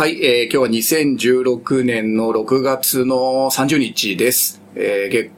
[0.00, 1.04] はい、えー、今日は
[1.50, 4.62] 2016年の6月の30日です。
[4.74, 5.30] えー、月、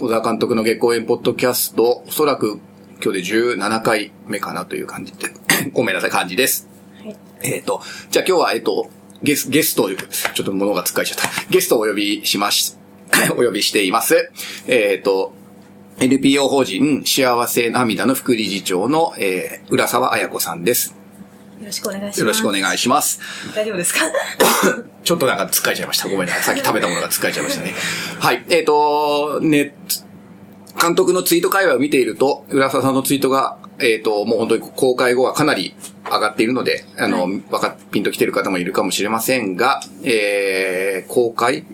[0.00, 2.58] 小田監督の月光園ポッドキャスト、おそらく
[3.00, 5.28] 今日で17回目かなという感じで、
[5.72, 6.68] ごめんなさい、感じです。
[7.00, 8.90] はい、えっ、ー、と、じゃあ今日は、えっ、ー、と、
[9.22, 11.28] ゲス、ゲスト、ちょっと物が使いちゃった。
[11.48, 12.74] ゲストをお呼びしまし、
[13.30, 14.32] お呼びしています。
[14.66, 15.32] えっ、ー、と、
[16.00, 20.97] NPO 法人幸せ涙の副理事長の、えー、浦沢彩子さんです。
[21.60, 22.20] よろしくお願いします。
[22.20, 23.20] よろしくお願いします。
[23.54, 24.00] 大丈夫ですか？
[25.04, 26.08] ちょっとなんか疲れちゃいました。
[26.08, 26.42] ごめんなさい。
[26.42, 27.74] さっき食べたものが疲れちゃいましたね。
[28.20, 28.44] はい。
[28.48, 29.74] えっ、ー、と、ね、
[30.80, 35.74] 監督のツイート会話を見ていると、浦沢さんのツイートが、えっ、ー、と、もう本当に公開後はかなり
[36.04, 41.64] 上がっているので、あの、はい、わか、ピンと来てる方もいるかもしれませんが、えー、公開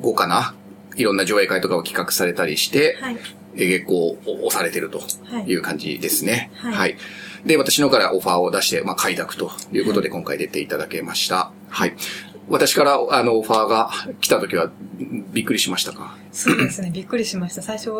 [0.00, 0.54] 後かな？
[0.96, 3.16] いろんな上映会とかを企画されたりして、はい、
[3.54, 3.96] 月光
[4.26, 5.00] を押されてると
[5.46, 6.50] いう感じですね。
[6.56, 6.72] はい。
[6.72, 6.96] はい、
[7.44, 11.52] で、私のからオファーを出して、まあ、快諾ということで今回出ていただけました。
[11.68, 11.94] はい。
[12.50, 13.90] 私から、あの、オファーが
[14.22, 14.70] 来た時は、
[15.32, 16.16] びっくりしましたか？
[16.32, 17.60] そうですね、びっくりしました。
[17.60, 17.90] 最初、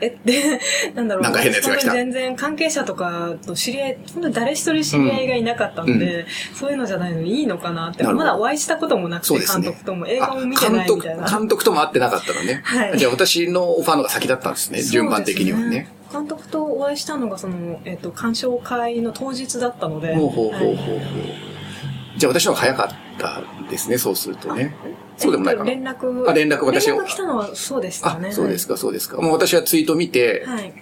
[0.00, 0.60] えって、
[0.96, 1.22] なんだろう。
[1.22, 1.92] なんか変なやつが来た。
[1.92, 11.28] 全然関係者とかと知り合い、本当に誰一人知り合いがいなかったので、うん、そういうのじゃないのにいいのかなって、まだお会いしたこともなくて、ね、監督とも映画も見てないみたいな。
[11.28, 12.62] 監督とも会ってなかったのね。
[12.64, 12.98] はい。
[12.98, 15.88] じゃあ私のオファーのが先だったんですね、順番的にはね。
[16.12, 20.14] 監督とお会いしたのが、その、えっ、ー、と、鑑賞会の当日だったので。
[20.14, 20.96] ほうほうほうほう。
[20.96, 24.74] はい、じゃあ私の方が早かったですね、そうするとね。
[25.16, 25.70] そうでもないかな。
[25.70, 26.28] 連絡。
[26.28, 28.32] あ、連絡私連絡来たのはそうでしたね。
[28.32, 29.20] そうですか、そうですか。
[29.20, 30.72] もう私はツイート見て、はい、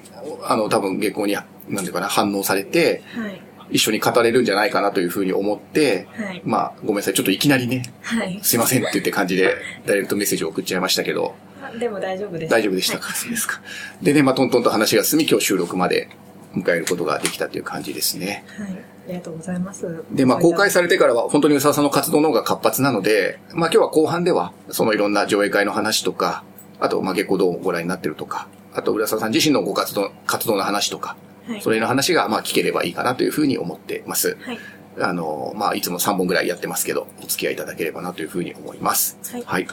[0.45, 9.57] あの、多分下校に、なんていうかな、反応されて、はい、一緒に語れるんじゃないかなというふうに思って、はい、まあ、ごめんなさい、ちょっといきなりね、はい、すいませんって言って感じで、
[9.87, 11.35] ダイレクトメッセージを送っちゃいましたけど、
[11.79, 12.57] でも大丈夫でした。
[12.57, 13.61] 大丈夫でしたか、はい、そうですか。
[14.03, 16.09] でね、まあ、トントンと話が進み、今日収録まで
[16.55, 18.45] 迎えることができたという感じですね。
[18.59, 18.73] はい。
[19.09, 20.05] ありがとうございます。
[20.13, 26.45] で、まあ、公開されてからは、本当に宇沢さんの活動の方が活発なので、まあ、今日は後半では、そのいろんな上映会の話とか、
[26.79, 31.17] あと、まあ、結構どうご覧になってるとか、あと、浦沢さん自身のご活動、活動の話とか、
[31.47, 34.37] はい、それの話が、まあ、聞ければいいかなというふうに思ってます。
[34.43, 34.59] はい。
[35.01, 39.17] あの、まあ、いつも3本ぐらいやってますけど、お付き合いいただければなというふうに思います。
[39.33, 39.43] はい。
[39.47, 39.67] はい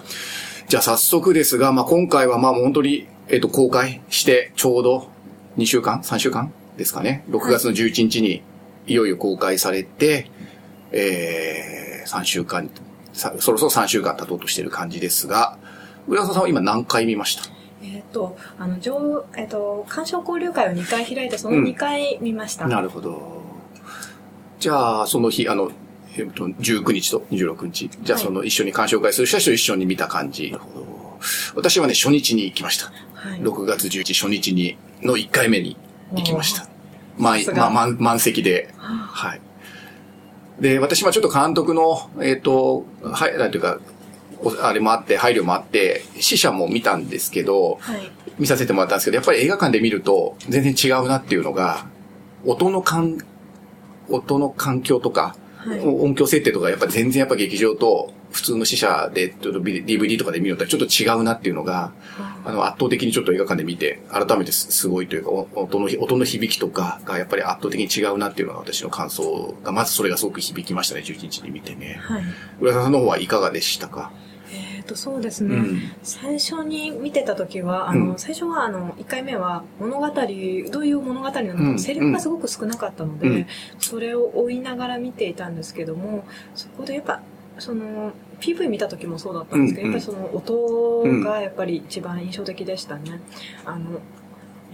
[0.68, 5.10] じゃあ早速ですが、まあ、今回はまあ本当に、えっ、と、公開してちょうど
[5.58, 7.24] 2週間 ?3 週間ですかね。
[7.30, 8.42] 6月の11日に
[8.88, 10.30] いよいよ公開されて、
[10.92, 12.70] えー、3週間、
[13.14, 15.58] そろそろ3週間経とうとしている感じですが、
[16.08, 17.44] 浦沢さんは今何回見ました？
[17.84, 23.42] えっ、と、あの、上、えっ、ー、と、鑑賞交流会を2回開いて、その2回見ました、うん、なるほど。
[24.60, 25.72] じゃあ、その日、あの、
[26.18, 27.90] えっと、19日と26日。
[28.02, 30.52] じゃあその一緒に鑑賞会する人と一緒に見た感じ。
[30.52, 31.20] なるほど。
[31.56, 32.92] 私はね、初日に行きました。
[33.14, 35.78] はい、6月11日初日に、の1回目に
[36.14, 36.68] 行きました。
[37.18, 38.74] まあ、まあ、満満席で。
[38.78, 39.42] はい。
[40.60, 43.80] で、私はちょっと監督の、えっ、ー、と、はい、なんていうか、
[44.62, 51.86] あれもあって、配慮もあって、死者も見たんですけど、はい、見させてもらったんですけど、やっぱり映画館で見ると全然違うなっていうのが、
[52.46, 53.18] 音の感、
[54.10, 61.94] 音の環境とか、はい、音響設定とかやっぱ全然やっぱ劇場と普通の試写で、ちょっと DVD とかで見るのとちょっと違うなっていうのが、
[62.44, 71.98] あの、圧倒的にちょっと映画館で見て、改めてすごいというか、音の、音の響きとかがやっぱり圧倒的に違うなっていうのが私の感想が、まずそれがすごく響きましたね、11日に見てね。
[72.02, 72.24] はい。
[72.60, 74.12] 浦田さんの方はいかがでしたか？
[74.86, 83.48] とそうですね、うん、最初に見てた時はあの、うん、最初はあの1回目は物語どういう物語なのか、うん、セリフがすごく少なかったので、
[83.80, 86.26] それを追いながら見ていたんですけども
[86.56, 87.22] そこでやっぱ
[87.60, 93.22] その PV 見た時もそうだったんですけど、やっぱりその音がやっぱり一番印象的でしたね。
[93.66, 94.00] あの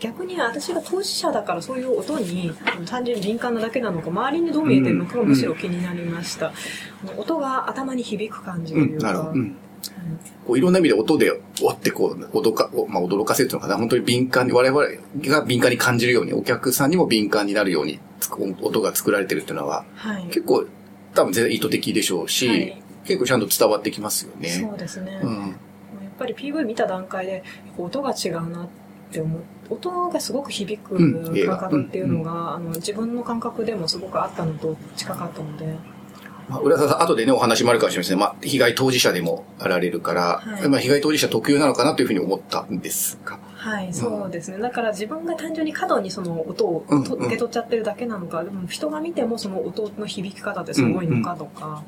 [0.01, 2.51] 逆に私が当事者だからそういう音に
[2.87, 6.51] 単純に敏感なだけなのか周りにどう見えてるのかがむしろ気になりました、
[7.13, 9.55] うん、音が頭に響く感じというか、うん、
[10.45, 11.31] こういろんな意味で音で、
[11.61, 14.85] おってこう、驚か、まあ、驚かせるというのかな、本当に敏感に、我々
[15.27, 17.99] が敏感に感じるように、お客さんにも敏感になるように、
[18.61, 20.65] 音が作られてるっていうのは、はい、結構、
[21.13, 24.49] 多分全然意図的でしょうし、はい、結構ちゃんと伝わってきますよね。
[24.49, 25.19] そうですね。
[25.23, 25.49] うん、やっ
[26.17, 27.43] ぱり PV 見た段階で、
[27.77, 28.69] 音が違うなっ
[29.11, 29.39] て思
[29.71, 30.97] 音がすごく響く
[31.47, 35.77] 感覚っていうのが、うんうん、あの自分の感覚でもすごくあったのと近かったので、
[36.51, 38.19] まあ、浦沢さん、後でね、お話もあるかもしれません。
[38.19, 43.39] まあ、被害当事者でもあられるから、はい、まあ、被害当事者特有なのかなというふうに思ったんですか。
[43.55, 44.57] はい、そうですね。
[44.57, 51.81] だから自分が単純に過度にその音を、うんうん、受け取っちゃってるだけなのか、でも人が見てもその音の響き方ってすごいのかとか、うんうん、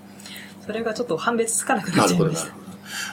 [0.65, 2.55] それがちょっと判別つかなくなっちゃいました。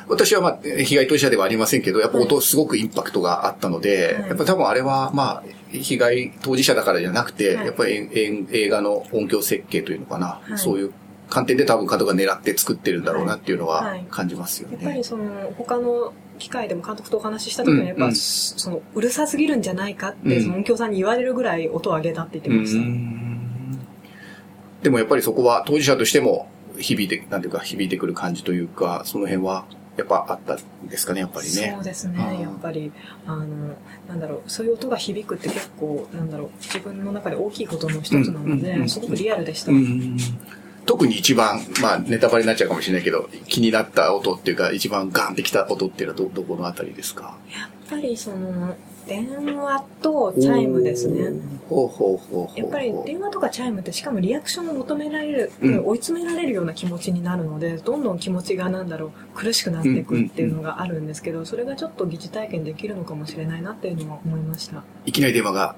[0.08, 5.42] 私はまあ、被害当事者ではありませんけど、やっぱ音すごくインパクトがあったので、はい、やっぱ多分あれはまあ、
[5.72, 10.92] 被害当事者だからじゃなくて、はい、やっぱり映画の音響設計というのかな、はい、そういう
[11.30, 14.76] 観点で多分監督が狙って作ってるんだろうなっていうのは感じますよね。
[14.76, 22.84] はいはい、やっぱりその、他の機会でも監督とお話しした時にやっぱ、うんうん、その、うるさすぎるんじゃないかって、その音響さんに言われるぐらい音を上げたって言ってました。
[24.82, 26.48] でもやっぱりそこは当事者としても
[26.78, 29.66] 響いて、なんていうか響いてくる感じというか、その辺は
[29.96, 31.72] やっぱあったんですかね、やっぱりね。
[31.74, 32.90] そうですね、やっぱり、
[33.26, 33.46] あの、
[34.08, 39.72] なんだろう、そういう音が響くって結構、なんだろう、自分の中で大きいことの一つなので、すごくリアルでした。
[40.86, 47.36] 特に一番、まあ、ネタバレになっちゃうかもしれないけど、気になった音っていうか、一番ガンってきた音っていうのはど、どこのあたりですか？
[47.52, 51.32] やっぱりその、電話とチャイムですね。
[51.68, 64.84] ほうほうほうやっぱり電話とかチャイムってしかもリアクションを求められる、うん、追い詰められるような気持ちになるので、どんどん気持ちがなんだろう、苦しくなっていくっていうのがあるんですけど、それがちょっと疑似体験できるのかもしれないなっていうのは思いました。
[65.06, 65.76] いきなり電話が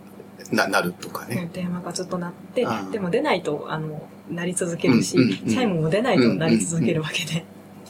[0.51, 1.49] な、なるとかね。
[1.53, 5.17] 電話がずっと鳴って、でも出ないと、あの、鳴り続けるし、
[5.49, 7.45] チャイムも出ないと鳴り続けるわけで。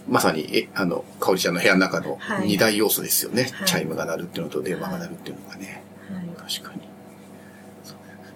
[0.09, 3.51] まさに、え、あの、かおりちゃんの部屋の中の二大要素ですよね。
[3.53, 5.83] はい、チャイムが鳴るっていうのと電話が鳴るっていうのがね。
[6.11, 6.81] はい、確かに。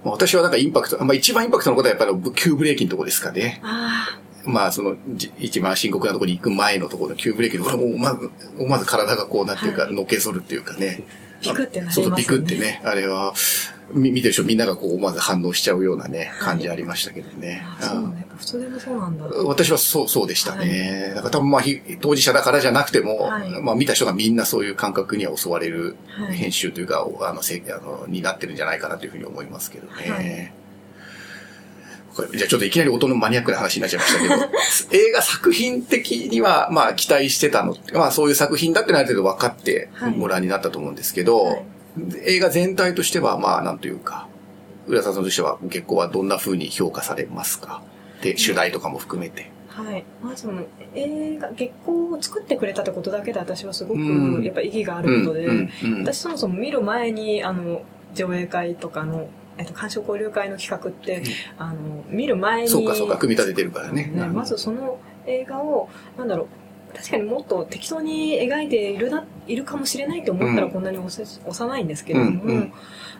[0.04, 3.60] まあ、私はなんかインパクト、まあ一番インパクトのことはやっぱり急ブレーキのとこですかね。
[4.44, 4.96] まあその、
[5.38, 11.02] 一番深刻なところに行く前のところの急ブレーキの、これもまず、思わず体がこうなっていうか、のけぞるっていうかね。
[11.42, 12.04] ビクってなりますね。
[12.04, 12.80] そうそう、ビクってね。
[12.84, 13.34] あれは、
[13.92, 17.64] 見てる人みんながこう、まず反応しちゃうようなね、感じありましたけどね。
[17.80, 18.26] そうね。
[18.36, 19.24] 普通でもそうなんだ。
[19.44, 21.02] 私はそう、そうでしたね。
[21.06, 21.62] はい、だから多分まあ、
[22.00, 25.96] 当事者だからじゃなくても、はい、まあ見た人がみんなそういう感覚には襲われる
[26.32, 30.54] 編集というか、はい、あの、せあの、になってるんじゃないかなというふうに思いますけどね。
[32.32, 34.34] じゃあちょっといきなり音のマニアックな話になっちゃいましたけど、
[34.96, 41.62] 映画作品的には、まあ期待してたの、まあそういう作品だってある程度分かってご覧になったと思うんですけど、はい、
[42.24, 44.28] 映画全体としては、まあなんというか、
[44.86, 47.82] 浦沢さんとしては結構はどんな風に評価されますか？
[48.22, 49.50] で、主題とかも含めて。
[49.68, 50.04] はい。
[50.22, 50.48] まず、
[50.94, 54.00] 映画、月光を作ってくれたってことだけで私はすごく、
[54.42, 55.48] やっぱ意義があることで、
[56.00, 57.82] 私そもそも見る前に、あの、
[58.14, 59.28] 上映会とかの、
[59.58, 61.24] えっと、鑑賞交流会の企画って、うん、
[61.58, 62.68] あの、見る前に。
[62.68, 64.06] そうかそうか、組み立ててるからね。
[64.06, 66.46] ねまずその映画を、なんだろう、
[66.94, 72.72] 確かにもっと適当に描いているな、いるかもしれないと思ったらこんなに幼いんですけれども、うんうん、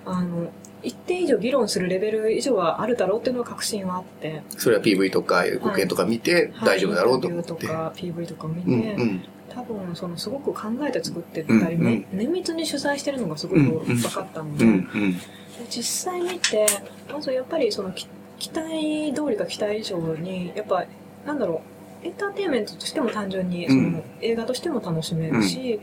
[0.04, 0.50] あの、
[0.82, 4.42] 一定以上議論するレベル以上はあるだろうっていうのは確信はあって。
[4.56, 7.52] それは PV とか予告編とか見て大丈夫だろうと思って。
[7.52, 15.20] はい、とか PV とか見て、うんうん、多分そのすごく考えて作ってたり、うんうん、綿密に取材してるのがすごく分かったので、うんうん、
[15.68, 15.82] 実
[16.12, 16.66] 際見て、
[17.12, 18.08] まずやっぱりその期
[18.50, 20.84] 待通りか期待以上に、やっぱ、
[21.24, 21.75] なんだろう、
[22.06, 25.80] エンターテインメントとしても単純に、その、映画としても楽しめるし、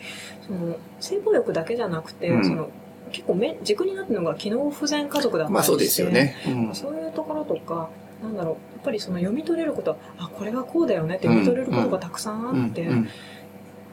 [0.48, 2.70] その、性暴力だけじゃなくて、その、
[3.12, 7.90] 結構め軸になってるのが機能不全家族だったりして、まあそうですよね、うん、そういうところとか、
[8.24, 13.08] なんだろう、やっぱりその読み取れることは、あ、これはこうだよねって読み取れることがたくさんあって、フ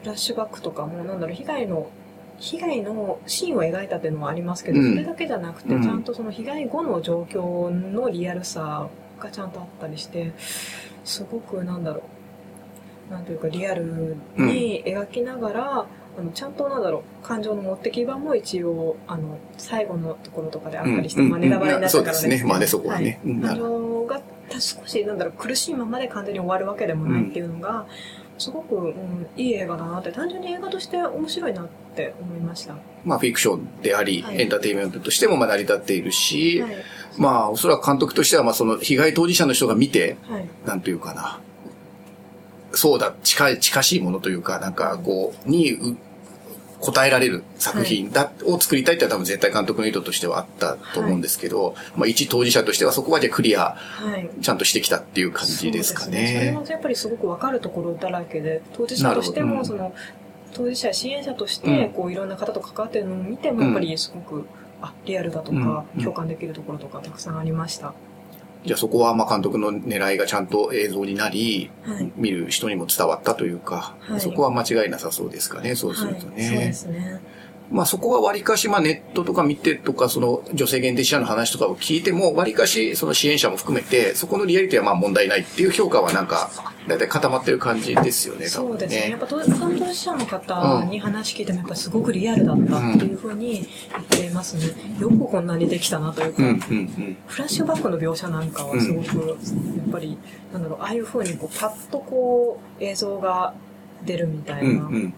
[0.05, 1.89] ラッシュバックとかも、なんだろう、被害の、
[2.39, 8.87] 被害のシーンを描いたっていうのもありますけど、うん、それだけじゃなくて、ちゃんとその被害後の状況のリアルさ
[9.19, 10.31] がちゃんとあったりして、
[11.03, 12.01] すごくなんだろう、
[13.09, 15.85] なんというかリアルに描きながら、
[16.17, 22.43] あのちゃんとなんだろう感情の持ってき場も一応あの最後のところとかであったりして、まあネタバレになったからですね。
[22.45, 23.19] まあね、そこはね。
[23.23, 24.21] 感情が
[24.59, 27.85] 少しなんだろう苦しいままで完全に終わるわけでもないっていうのが、
[28.37, 32.75] すごく、うん、いい映画だなって単純に映画として面白いなって思いました。
[33.05, 36.75] まあフィクションであり、はい、エンターテインメントとしてもまあ成り立っているし、はい、
[37.17, 41.39] まあおそらく監督としてはまあその被害当事者の人が見て、はい、なんというかな、
[42.73, 45.97] そうだ、近い、近しいものというか、なんか、こう、に、
[46.81, 53.77] 答えられる作品だ、を作りたいって多分絶対監督の意図としてはあったと思うんですけど、はい、まあ一当事者としてはそこまでクリア、
[54.41, 56.17] ちゃんとしてきたっていう感じですかね。
[56.17, 59.93] はい、そ、ね、れはやっぱりすごくわかるところだらけで、当事者としても、その、
[60.53, 64.47] 当事者支援者として、こういろんな方と関わってるのを見ても、やっぱりすごく、
[64.81, 67.93] あ、リアルだとか、共感できるところとかたくさんありました。
[68.63, 76.33] じゃあそこはまあ監督の狙いがちゃんと映像になり、はい、見る人にも伝わったというか、はい、そこは間違いなさそうですかね、そうするとね。
[76.35, 77.21] はい、そうですね。
[77.71, 86.51] まあそこは割かし、まあネットとか見てとか、その女性限定者の話とかを聞いても、割かしその支援者も含めて、そこのリアリティはまあ問題ないっていう評価はなんか、
[86.87, 89.11] だいたい固まってる感じですよね、そうですね。
[89.11, 89.45] やっぱ担
[89.77, 94.73] 当者の方に話聞いてもやっぱすごくリアルだったっていうふうに言っていますね。
[94.99, 100.17] よくこんなにできたなというか、うんうんうん、フラッシュバックの描写なんかはすごく、やっぱり、
[100.51, 103.53] なんだろう、ああいうふうにこうパッとこう映像が
[104.03, 104.69] 出るみたいな。
[104.69, 105.13] うんうんうん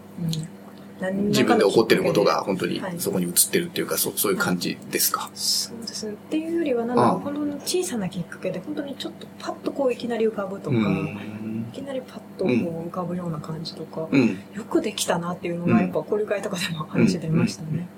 [1.00, 6.12] 自分で起こってることが本当にそこに映ってるっていうか、はい、そそういう感じですか、そうですね。
[6.12, 17.88] っていうよりは、なんか、本当に小さなきっかけで、本当にちょっとパッとこういきなり浮かぶとか、いきなりパッとこう浮かぶような感じとか、うん、よくできたなっていうのが、やっぱ交流会とかでも話出ましたね。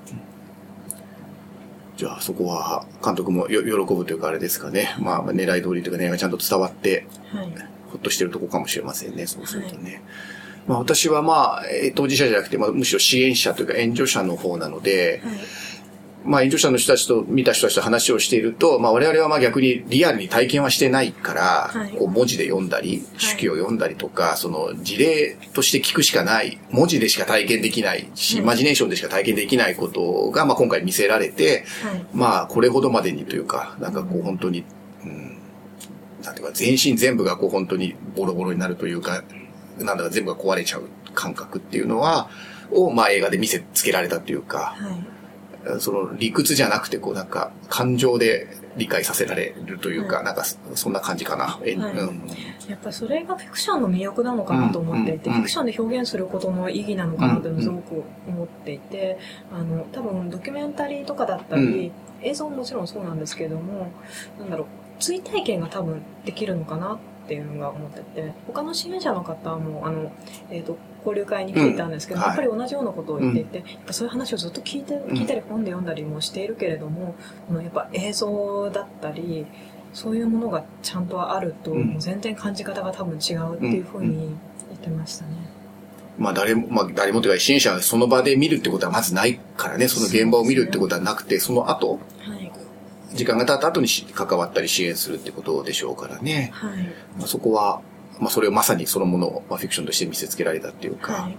[1.99, 4.95] じゃあそこは監督もよ喜ぶというかあれですかね。
[4.99, 7.50] まあ狙い通りというか狙いがちゃんと伝わって、はい、
[7.91, 9.26] ほっとしてるとこかもしれませんね。
[9.26, 9.93] そうするとね。
[9.93, 10.03] はい
[10.66, 11.62] まあ、私はまあ、
[11.94, 15.35] 当事者じゃなくて、まあ、むしろ支援者というか援助者の方なので、はい、
[16.25, 21.42] まあ、援助者の人たちと見た人たちと話をしていると、まあ、我々はまあ逆にリアルに体験はしてないから、
[21.73, 31.64] はい、こう文字で読んだり、手記を読んだりとか、その事例として聞くしかない、文字でしか体験できないし、イマジネーションでしか体験できないことが、まあ今回見せられて、
[32.12, 34.64] まあこれほどまでにというか、なんかこう本当に、
[35.04, 35.38] うん、
[36.25, 39.23] なんていうか全身全部がこう本当にボロボロになるというか、
[39.78, 42.28] なんだか全部が壊れちゃう感覚っていうのは、
[42.71, 44.76] を、まあ映画で見せつけられたというか、
[45.66, 51.45] はい、その理屈じゃなくて、こうなんか感情で理解させられるというか、はい、なんかそんな感じかな。
[51.45, 52.26] はい、うん、
[52.68, 59.18] やっぱそれがフィクションの魅力なのかなと思っていて、うんうん、フィクションで表現することの意義なのかなというのをすごく思っていて、
[59.52, 61.92] あの、多分ドキュメンタリーとかだったり、
[62.23, 63.92] 映像ももちろんそうなんですけども、
[64.38, 64.66] なんだろう、
[65.00, 70.12] 追体験が多分できるのかなっていうのが思ってて他の支援者の方もあの、
[70.50, 77.14] えーと、交流会に来ていたんですけど、うん、やっぱり同じようなことを言っていて、やっぱそういう話をずっと聞いて聞いたり本で読んだりもしているけれども、
[77.50, 79.47] うん、やっぱ映像だったり
[79.92, 84.37] そういうものがちゃんとあると、もう全然感じ方が多分違うっていうふうに
[84.68, 85.30] 言ってましたね。
[86.18, 91.99] まあ誰も、まあ誰もというか支援者がその場で見るってことはまずないからね、その現場を見るってことはなくて、その後、
[93.16, 96.50] 時間が経った後に関わったり支援するってことでしょうからね。
[96.54, 96.78] はい。
[97.18, 97.80] まあ、そこは、
[98.20, 101.37] まあ、それをまさにそのものを、まあ、フィクションとして見せつけられたっていうか、はい、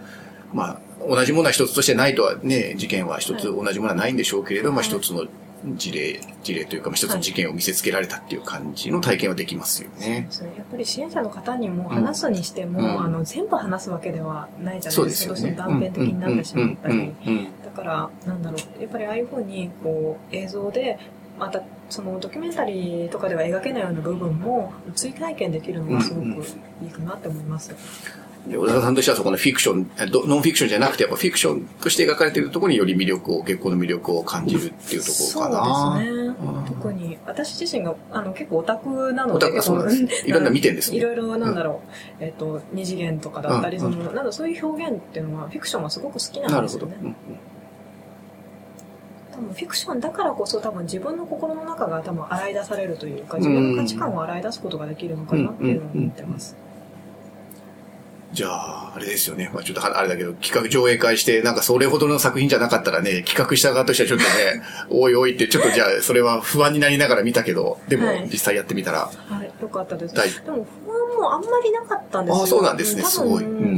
[0.54, 5.26] まあ、同じものは一つとしてないとはね、事件は一つ同じものはないんでしょうけれど、はい、まあ一つの
[5.76, 10.28] 事例、事例というか、まあ、一つの事件を見せつけられたっていう感じの体験はできますよね。
[10.30, 15.30] そうやっぱり支援者の方にも話すにしても、うん、あの全部話すわけではないじゃないですか。
[15.30, 17.14] どうしても断片的になってしまったり。
[17.66, 21.00] だから、なんだろう、やっぱりああいうふうにこう映像で
[21.38, 26.26] またそのドキュメンタリーとかでは描けないような部分も追体験できるのがすごく
[26.84, 27.74] いいかなって思います。
[28.48, 29.90] で小田さんとしてはそこのフィクション、
[30.28, 35.76] ノンフィクションじゃなくて、やっぱフィクションとして描かれているところにより魅力を、結構の魅力を感じるっていうところかな。
[35.76, 36.36] そうですね。
[36.68, 40.28] 特に、私自身があの結構オタクなので、オそうなんです。
[40.28, 40.98] いろんな見てんですね。
[40.98, 41.82] いろいろなんだろ
[42.22, 46.96] う、えっ、と、二次元とかだったり、その、なんだそういう表現っていうのは、フィクションはすごく好きなんですよね。
[46.96, 47.57] なるほど。
[49.38, 56.58] 多分フィクションだからこそ多分自分の心の中が多分洗い出されるというか自分の価値観を洗い出すことができるのかなっていうのを思ってます。
[58.34, 59.50] じゃあ、あれですよね。
[59.54, 69.00] まあちょっとあれだけど、企画上映会して、なんかそれほどの作品じゃなかったらね、企画した側としてはちょっとね、 おいおいって、ちょっとじゃあ、それは不安になりながら見たけど、でも実際やってみたら。
[69.00, 70.14] はい、はい、よかったです。
[70.14, 72.44] でも不安もあんまりなかったんですよ。
[72.44, 73.44] あそうなんですね、すごい。
[73.46, 73.78] うん、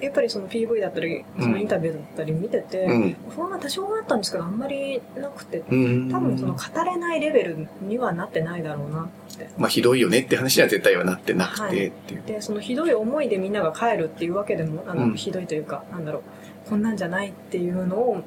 [0.00, 9.48] やっぱりその PV だったり、そのインタビューだったり見てて、うん、不安は多少あったんですけど、あんまりなくて、多分その語れないレベルにはなってないだろうなって。
[9.58, 12.22] まあひどいよねって話には絶対はなってなくて、っていう。
[12.26, 16.20] で、そのひどい思いでみんなが帰るっていうわけでも、あの、うん、ひどいというか、なんだろ
[16.66, 18.22] う、こんなんじゃないっていうのを、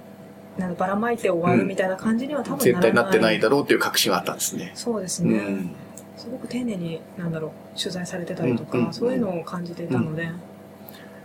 [0.57, 4.71] なんばらまいて終わるみたいな感じには多分な絶対なってないだろうっていう確信はあったんですね。
[4.75, 5.41] そうですね。
[6.17, 10.29] すごく丁寧に、なんだろう、取材されてたりとか、そういうのを感じていたので、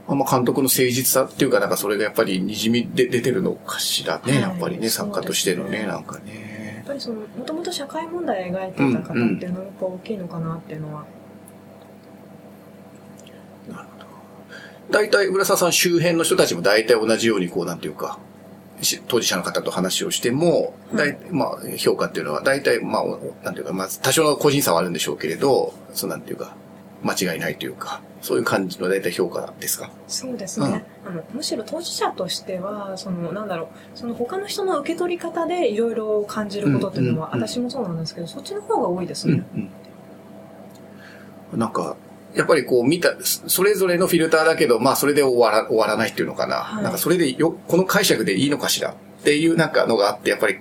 [0.08, 6.74] あんま監督の誠実さっていうか、なんかそれがやっぱり滲みで出てるのかしらね、はい、やっぱりね、作家としてのね、なんかね。
[6.76, 11.04] やっぱりその、もともと社会問題を描いてた方っていうのがやっぱ大きいのかなっていうのは。
[13.66, 14.06] うんうん、なるほど。
[14.92, 18.20] 大体、浦沢さん周辺の人たちも大体同じように、こう、なんていうか、
[19.08, 23.04] 当事者の方と話をしても、はい、まあ、評価っていうのは、大体、まあ、
[23.42, 26.54] なんていうか、まあ、多少の個人差はあるんでしょうけれど、そうなんていうか、
[27.02, 29.88] 間違いないというか、そういう感じの大体評価ですか？
[30.08, 39.70] そうですね、うん、あのむしろ当事者としてはそのなんだろうその他の人の受け取り方でいろいろ感じることっていうのは、私もそうなんですけどそっちの方が多いですね、うん
[41.52, 41.96] うん、なんか
[42.34, 46.56] やっぱりこう見た、それぞれのフィルターだけど、まあそれで終わら終わらないっていうのかな。
[46.56, 50.58] はい、なんかそれでよ、この解釈でいいのかしらっていうなんかのがあって、やっぱり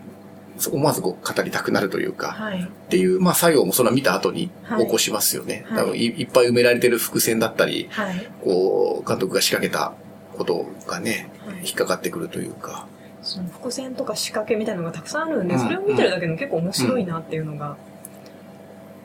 [0.72, 5.66] 思わずこう語りたくなるというか、はい、っていう、まあ、作用もその見た後に起こしますよね。
[5.68, 9.94] はい、多分い、いっぱい埋められてる伏線だったり、はい、こう、監督が仕掛けた
[10.38, 11.30] ことがね、
[11.64, 12.88] 引っかかってくるというか。
[13.22, 17.76] その伏線とか仕掛けみたいなのがたくさんあるんで、うん、それを見てるだけでも結構面白いなっていうのが、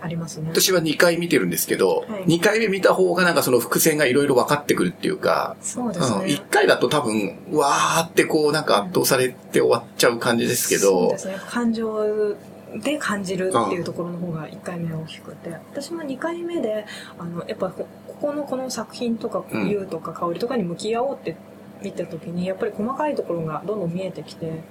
[0.03, 0.49] ありますね。
[0.51, 6.17] 私は2回見てるんですけど、はい、2回目見た方がなんかその伏線がいろいろ分かってくるっていうか、そうですね。
[6.17, 11.37] うん、1回だと多分、わーってこうなんか圧倒されて終わっちゃう感じですけど、そうですね。
[11.49, 12.37] 感情
[12.83, 16.87] で感じるっていうところの方が1回目は大きくて、私も2回目で、
[17.19, 17.87] あの、やっぱこ
[18.21, 21.37] このこの作品とか、優とか香りとかに向き合おうって
[21.83, 24.63] 見た時に、やっぱり細かいところがどんどん見えてきて、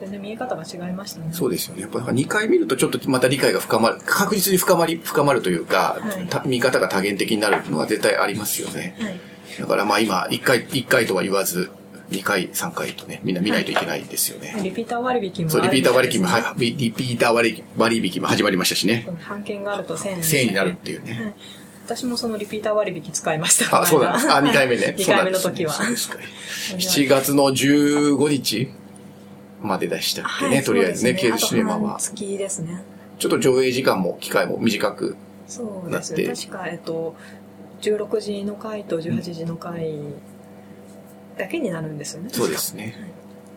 [0.00, 1.30] 全然見え方が違いましたね。
[1.32, 1.82] そうですよね。
[1.82, 8.96] やっぱ2回見るとちょっとまた理解が深まる、確実に深まり、深まるというか、はい、見方が多元的になるのは絶対ありますよね。
[9.00, 9.20] はい、
[9.60, 11.70] だからまあ今、1回、1回とは言わず、
[12.10, 14.52] 2回、3回とね、みんな見ないといけないですよね。
[14.54, 19.06] はい、リピーター割引も、そう、リピーター割引も、はい、リピーター割引も始まりましたしね。
[19.20, 21.12] 半券があると1000円、1000円になるっていうね。
[21.12, 21.34] はい
[21.88, 23.80] 私もそのリピーター割引使いました。
[23.80, 24.30] あ、そうなんです。
[24.30, 24.94] あ、2回目ね。
[24.98, 25.72] 2回目の時は。
[25.72, 26.18] そうですか。
[26.76, 28.68] 7月の15日
[29.62, 31.98] まででしたっけね、はい、とりあえずね、ケイズシネマは。
[31.98, 32.82] 月ですね。
[33.18, 35.16] ちょっと上映時間も、機会も短く
[35.48, 36.24] そうですね。
[36.26, 37.16] 確か、えっと、
[37.80, 39.98] 16時の回と18時の回
[41.38, 42.28] だけになるんですよね。
[42.30, 42.94] そうですね。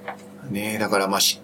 [0.05, 1.41] はい、ねだからまあし、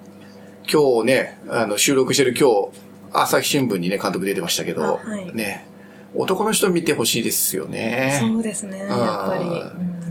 [0.72, 2.80] 今日ね、あの、収録してる今日、
[3.12, 5.68] 朝日新聞にね、監督出てましたけど、はい、ね、
[6.16, 8.18] 男の人見てほしいですよね。
[8.20, 9.44] そうですね、やっぱり。
[9.44, 10.06] うん、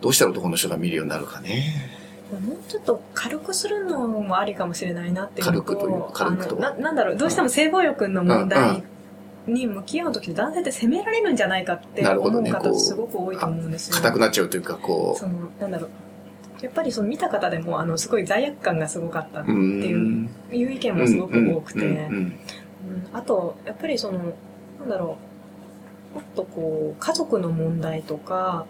[0.00, 2.01] どうしたら男の人が見るようになるかね。
[2.40, 8.82] もうちょっと軽くするのもありかもしれないなっていう軽くという軽くとななんだろうどうしても性暴力の問題
[9.46, 15.18] に向き合う時男性って責められるんじゃないかって思う方すごく多いと思うんですよ、硬くなっちゃうというかこう。
[15.18, 15.90] そのなんだろう。
[16.62, 22.08] やっぱりその見た方でもあのすごい罪悪感がすごかったっていういう意見もすごく多くて。
[23.12, 24.18] あとやっぱりその
[24.80, 25.16] なんだろ
[26.12, 28.66] うもっとこう家族の問題とか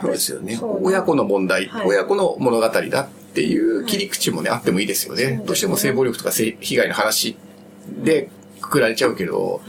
[0.00, 0.58] そうですよね。
[0.60, 2.68] 親子の問題、はい、親子の物語だ
[3.02, 5.36] っていう切り口もね、はい、あってもいいですよね。
[5.36, 5.42] ね。
[5.44, 7.36] どうしても性暴力とか性被害の話
[8.02, 9.60] でくくられちゃうけど、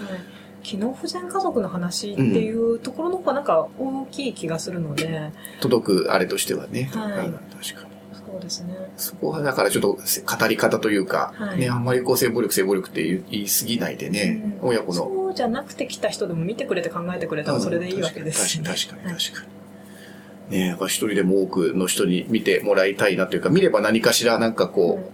[0.64, 7.32] 機能不全家族の話っていうところの方がなんか大きい気がするので、うん、届くあれとしてはね、はい、
[7.64, 7.96] 確かに。
[8.14, 8.76] そうですね。
[8.98, 14.94] そこはだからちょっと語り方というか、はい、ね、あんまりこう性暴力性暴力って言い過ぎないでね、うん、親子の。
[14.94, 19.55] そうじゃなくて来た人でも見てくれて考えてくれたらそれでいいわけです、ね、確かに確かに確かに。
[20.50, 25.12] ね、やっぱ一人でも多くの人に見てもらいたいなというか、見れば何かしらなんかこ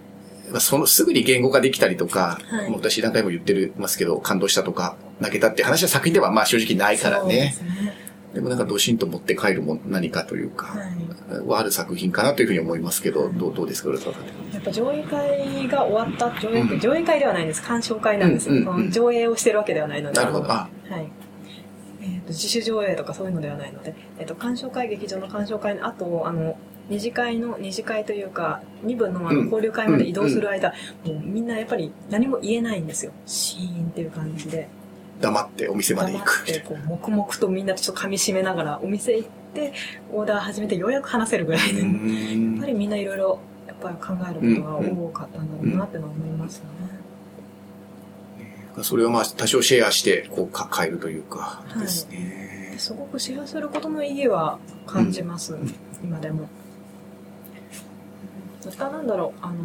[0.50, 7.56] う、うん、そのすぐに言語化できたりとか、はい、私何回も言ってますけど、感動したとか、泣けたって話は作品ではまあ正直ないからね。
[8.34, 17.62] でもなんかドシンと持って帰るも何かというか、はい、はある作品かなというふうに思いますけど、どうどうですか、やっぱ上映会が終わった、上映,、うん、上映会ではないんです。
[17.62, 20.18] 鑑賞会なんですよ、うんうんうん、上映をしてるわけではないので。
[20.18, 20.46] なるほど。
[20.46, 21.21] はい。
[22.32, 26.58] 自主上映とかそういうのではないので、えーと、鑑賞会劇場の鑑賞会の後あの
[26.90, 30.74] 二次会の二次会というか二部のあの交流会まで移動する間、
[31.06, 31.12] うん。
[31.12, 33.12] うん、もうみんなやっぱり何も言えないんですよ。
[33.26, 34.68] シーンっていう感じで。
[35.22, 36.26] 黙ってお店まで行く。
[36.26, 39.74] 黙ってこう黙々とみんなちょっと噛み締めながらお店行って
[40.12, 46.66] オーダー始めてようやく話せるぐらいでやっぱりみんないろいろやっぱり考えることが多かったんだろうなってのは思いますね、
[48.84, 56.50] それをまあ多少シェアしてこう変えるというかですね、はい、すごくシェアすることの意義は感じます、うん、今でも。
[58.66, 59.46] またなんだろう。
[59.46, 59.56] あの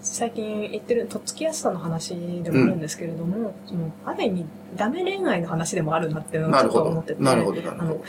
[0.00, 7.22] 最近言ってるとっつきやすさの話でもあるんですけれども、うん、そのある意味ダメ恋愛の話でもあるなっていうのをちょっと思ってて。
[7.22, 7.84] なるほどなるほど。
[7.84, 8.04] あの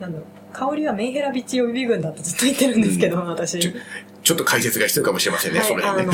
[0.00, 0.26] なんだろう。
[0.52, 3.58] 香りはメンヘラビッチ予備軍だってずっと言ってるんですけど、うん、私。
[3.58, 3.74] ち。
[4.22, 6.12] ちょっと解説が必要かもしれませんね、はい、それね。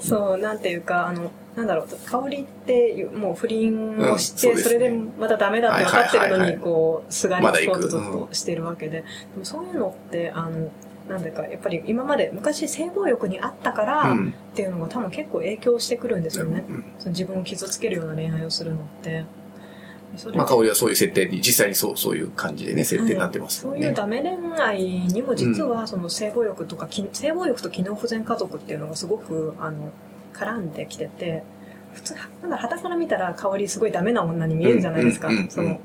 [0.00, 9.04] そう、なんていうか、あの、なんだろう、香りってもう不倫をして、うんそれでまたダメだって分かってるのに、こう、すがりつこうとずっとしてるわけで、で
[9.38, 10.70] もそういうのって、あの、
[11.08, 14.16] なんだか、やっぱり今まで昔性暴力にあったからっ
[14.54, 16.64] ていうのが多分結構影響してくるんですよね。
[16.68, 19.24] うん、その自分を傷つけるような恋愛をするのって。
[20.34, 29.90] まあ、香りはそういう設定に、実際にそう、そういう感じでね、設定になってます、ね、そういうダメ恋愛にも実は、その性暴力とか、うん、性暴力と機能不全家族っていうのがすごく、あの、
[30.36, 31.42] 絡んできてて、
[31.94, 35.30] 普通、なんだ、旗から見たら香りすごいダメな女に見えるじゃないですか。
[35.48, 35.80] その、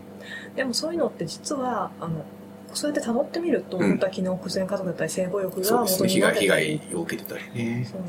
[0.55, 2.25] でもそういうのって実は、あの、
[2.73, 7.43] そうやって辿ってみると、うん、本当は機能不全家族だったり性暴力が元になってたり、ね、被害、被害を受けてたり。
[7.53, 7.87] ね。
[7.89, 8.01] そう。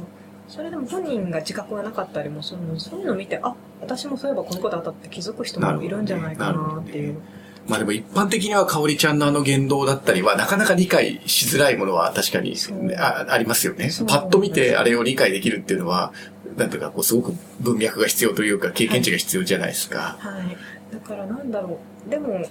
[0.48, 7.20] それでも本人が自覚がなかったりもするので、そういうのを見て、あ、私もそういえばこのことあったって気づく人もいるんじゃないかなっていう。
[7.66, 12.54] まあでも一般的には香織ちゃんのあの言動だったりは、なかなか理解しづらいものは確かに
[12.98, 13.90] あありますよね。
[14.08, 16.12] パッと見てあれを理解できるっていうのは、
[16.56, 20.16] なんていうか、こう、すごく文脈が必要というか、経験値が必要じゃないですか。
[20.18, 20.32] はい。
[20.34, 20.56] はい、
[20.92, 22.10] だからなんだろう。
[22.10, 22.44] でも、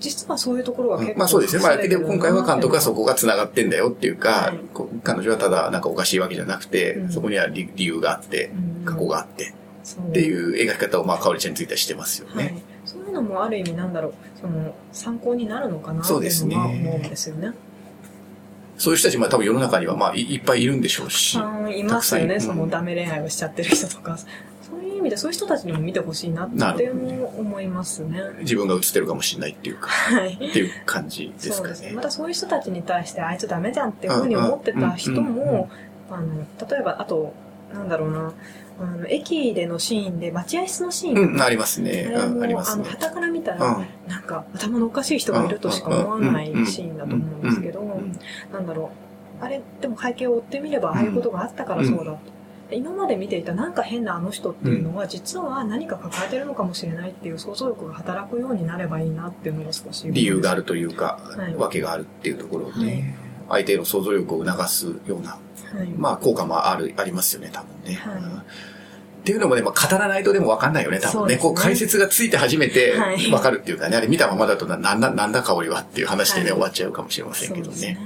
[0.00, 1.62] 実はそういうところは結構、まあそうですね。
[1.62, 4.60] まあ、で今回は監督はそこが繋がってんだよっていうか、はい、
[5.04, 8.50] 彼女はただなんかおかしいわけじゃなくて、うん、そこには理由があって、
[8.84, 9.52] 過去があって、
[10.08, 12.62] っていう描き方を、まあ、かおりちゃんについてはしてますよね、はい。
[12.86, 17.52] そういうのもある意味なんだろう、その、参考になるのかなって思うんですよね。
[18.80, 21.38] そういう人たち、まあ多分世の中にはまあいっぱいいるんでしょうし。
[21.76, 24.16] いますよね、うん、そのダメ恋愛をしちゃってる人とか。
[24.16, 28.20] そういう意味でそういう人たちにも見てほしいなって思いますね。
[28.40, 31.56] 自分が映ってるかもしれないっていうか、はい、っていう感じですかね。
[31.56, 31.92] そうですね。
[31.92, 35.68] またそういう人たちに対してあいつダメじゃんっていうふうに思ってた人も、
[36.10, 37.34] あの、例えばあと、
[37.74, 38.32] なんだろうな、
[38.80, 42.14] あの駅でのシーンで待合室のシーン、うん、ありますね。
[42.16, 42.84] ありますね。
[42.84, 47.79] あの、旗から見たら、うん、なんか頭のおかしい人がいるとしか思わないシーンだと思うんですけど、
[48.52, 48.90] なんだろ
[49.40, 49.44] う。
[49.44, 52.18] あれ、でも背景を追ってみれば、ああいうことがあったからそうだと。
[52.72, 63.14] 今まで見ていたなんか変なあの人っていうのは、実は何か抱えてるのかもしれないっていう想像力が働くようになればいいなっていうのが少し理由があるというか、はい、訳があるっていうところで、はい、
[63.48, 67.94] 相手の想像力を促すような、はい、まあ効果もあるありますよね多分ね。
[67.96, 68.22] はい
[69.20, 71.34] っていうのもね、まあ、語らないとでも分かんないよね、多分ね。
[71.34, 72.94] ねこう解説がついて初めて
[73.30, 77.98] 分かるっていうかね、あれ見たままだとな、なんだ、なんだ香りはっていう話でね、終わっちゃうかもしれませんけどね。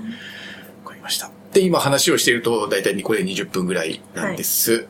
[0.84, 1.30] わ、かりました。
[1.52, 4.72] で、今話をしていると、だいたいこれ20分ぐらいなんです。
[4.72, 4.86] はい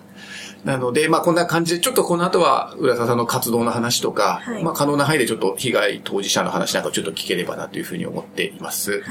[0.64, 8.92] なので、まあこんな感じで、ちょっとこの後は浦沢さんの活動の話とか、はい、まあ可能な範囲でちょっと被害当事者の話なんかちょっと聞ければなというふうに思っています。
[8.92, 9.02] はい、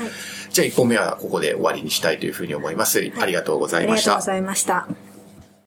[0.52, 3.00] じゃあ1本目はここで終わりにしたいというふうに思います。
[3.00, 4.14] はい、ありがとうございました。
[4.14, 5.13] ありがとうございました。